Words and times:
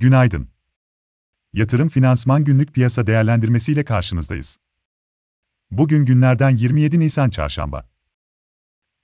Günaydın. 0.00 0.48
Yatırım 1.52 1.88
Finansman 1.88 2.44
Günlük 2.44 2.74
Piyasa 2.74 3.06
Değerlendirmesi 3.06 3.72
ile 3.72 3.84
karşınızdayız. 3.84 4.56
Bugün 5.70 6.04
günlerden 6.04 6.50
27 6.50 7.00
Nisan 7.00 7.30
Çarşamba. 7.30 7.88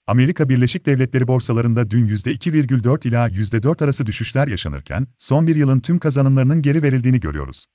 Amerika 0.06 0.48
Birleşik 0.48 0.86
Devletleri 0.86 1.28
borsalarında 1.28 1.90
dün 1.90 2.08
%2,4 2.08 3.08
ila 3.08 3.28
%4 3.28 3.84
arası 3.84 4.06
düşüşler 4.06 4.48
yaşanırken, 4.48 5.06
son 5.18 5.46
bir 5.46 5.56
yılın 5.56 5.80
tüm 5.80 5.98
kazanımlarının 5.98 6.62
geri 6.62 6.82
verildiğini 6.82 7.20
görüyoruz. 7.20 7.66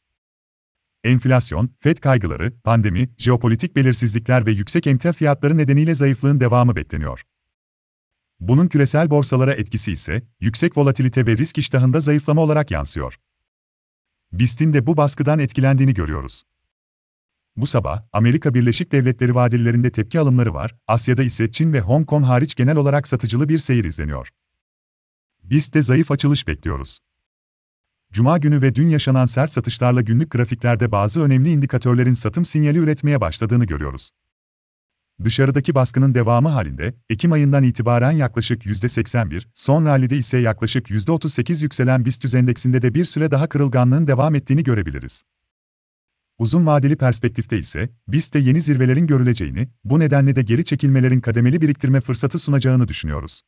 Enflasyon, 1.03 1.75
FED 1.79 1.97
kaygıları, 1.97 2.53
pandemi, 2.63 3.09
jeopolitik 3.17 3.75
belirsizlikler 3.75 4.45
ve 4.45 4.51
yüksek 4.51 4.87
emtia 4.87 5.13
fiyatları 5.13 5.57
nedeniyle 5.57 5.93
zayıflığın 5.93 6.39
devamı 6.39 6.75
bekleniyor. 6.75 7.23
Bunun 8.41 8.67
küresel 8.67 9.09
borsalara 9.09 9.53
etkisi 9.53 9.91
ise, 9.91 10.21
yüksek 10.39 10.77
volatilite 10.77 11.25
ve 11.25 11.37
risk 11.37 11.57
iştahında 11.57 11.99
zayıflama 11.99 12.41
olarak 12.41 12.71
yansıyor. 12.71 13.19
BIST'in 14.33 14.73
de 14.73 14.85
bu 14.87 14.97
baskıdan 14.97 15.39
etkilendiğini 15.39 15.93
görüyoruz. 15.93 16.43
Bu 17.57 17.67
sabah, 17.67 18.03
Amerika 18.13 18.53
Birleşik 18.53 18.91
Devletleri 18.91 19.35
vadelilerinde 19.35 19.91
tepki 19.91 20.19
alımları 20.19 20.53
var, 20.53 20.75
Asya'da 20.87 21.23
ise 21.23 21.51
Çin 21.51 21.73
ve 21.73 21.81
Hong 21.81 22.07
Kong 22.07 22.25
hariç 22.25 22.55
genel 22.55 22.77
olarak 22.77 23.07
satıcılı 23.07 23.49
bir 23.49 23.57
seyir 23.57 23.83
izleniyor. 23.83 24.29
BIST'te 25.43 25.81
zayıf 25.81 26.11
açılış 26.11 26.47
bekliyoruz. 26.47 26.99
Cuma 28.11 28.37
günü 28.37 28.61
ve 28.61 28.75
dün 28.75 28.87
yaşanan 28.87 29.25
sert 29.25 29.51
satışlarla 29.51 30.01
günlük 30.01 30.31
grafiklerde 30.31 30.91
bazı 30.91 31.21
önemli 31.21 31.49
indikatörlerin 31.49 32.13
satım 32.13 32.45
sinyali 32.45 32.77
üretmeye 32.77 33.21
başladığını 33.21 33.65
görüyoruz. 33.65 34.11
Dışarıdaki 35.23 35.75
baskının 35.75 36.15
devamı 36.15 36.49
halinde, 36.49 36.93
Ekim 37.09 37.31
ayından 37.31 37.63
itibaren 37.63 38.11
yaklaşık 38.11 38.65
%81, 38.65 39.43
son 39.53 39.85
rallide 39.85 40.17
ise 40.17 40.37
yaklaşık 40.37 40.89
%38 40.89 41.63
yükselen 41.63 42.05
BIST 42.05 42.35
endeksinde 42.35 42.81
de 42.81 42.93
bir 42.93 43.05
süre 43.05 43.31
daha 43.31 43.49
kırılganlığın 43.49 44.07
devam 44.07 44.35
ettiğini 44.35 44.63
görebiliriz. 44.63 45.23
Uzun 46.39 46.65
vadeli 46.65 46.95
perspektifte 46.95 47.57
ise, 47.57 47.89
BIST'te 48.07 48.39
yeni 48.39 48.61
zirvelerin 48.61 49.07
görüleceğini, 49.07 49.67
bu 49.83 49.99
nedenle 49.99 50.35
de 50.35 50.41
geri 50.41 50.65
çekilmelerin 50.65 51.21
kademeli 51.21 51.61
biriktirme 51.61 52.01
fırsatı 52.01 52.39
sunacağını 52.39 52.87
düşünüyoruz. 52.87 53.41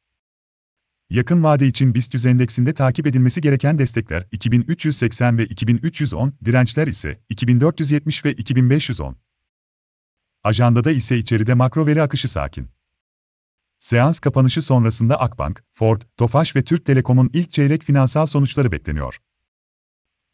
Yakın 1.09 1.43
vade 1.43 1.67
için 1.67 1.93
BIST 1.93 2.25
endeksinde 2.25 2.73
takip 2.73 3.08
edilmesi 3.08 3.41
gereken 3.41 3.80
destekler 3.80 4.27
2380 4.31 5.37
ve 5.37 5.45
2310, 5.45 6.33
dirençler 6.45 6.87
ise 6.87 7.19
2470 7.30 8.25
ve 8.25 8.33
2510. 8.33 9.17
Ajandada 10.44 10.91
ise 10.91 11.17
içeride 11.17 11.53
makro 11.53 11.86
veri 11.86 12.02
akışı 12.02 12.27
sakin. 12.27 12.69
Seans 13.80 14.19
kapanışı 14.19 14.61
sonrasında 14.61 15.19
Akbank, 15.19 15.63
Ford, 15.73 16.02
Tofaş 16.17 16.55
ve 16.55 16.63
Türk 16.63 16.86
Telekom'un 16.86 17.30
ilk 17.33 17.52
çeyrek 17.52 17.83
finansal 17.83 18.25
sonuçları 18.25 18.71
bekleniyor. 18.71 19.19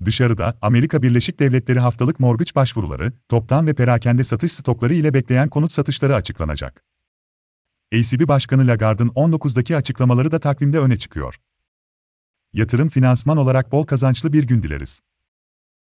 Dışarıda, 0.06 0.58
Amerika 0.62 1.02
Birleşik 1.02 1.40
Devletleri 1.40 1.80
haftalık 1.80 2.20
mortgage 2.20 2.52
başvuruları, 2.56 3.14
toptan 3.30 3.68
ve 3.68 3.74
perakende 3.74 4.24
satış 4.24 4.52
stokları 4.52 4.94
ile 4.94 5.14
bekleyen 5.14 5.50
konut 5.50 5.72
satışları 5.72 6.16
açıklanacak. 6.16 6.84
ECB 7.92 8.28
Başkanı 8.28 8.68
Lagarde'ın 8.68 9.10
19'daki 9.10 9.78
açıklamaları 9.78 10.32
da 10.32 10.40
takvimde 10.40 10.80
öne 10.80 10.98
çıkıyor. 10.98 11.36
Yatırım 12.54 12.90
finansman 12.90 13.38
olarak 13.38 13.72
bol 13.72 13.86
kazançlı 13.86 14.34
bir 14.34 14.44
gün 14.44 14.64
dileriz. 14.64 15.02